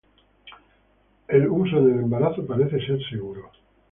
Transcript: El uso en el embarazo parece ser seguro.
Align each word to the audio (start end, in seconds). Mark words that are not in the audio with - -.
El 1.27 1.47
uso 1.47 1.77
en 1.77 1.93
el 1.93 1.99
embarazo 2.05 2.43
parece 2.47 2.83
ser 2.87 2.99
seguro. 3.07 3.51